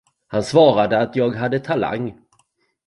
[0.27, 2.21] Han svarade att jag hade talang.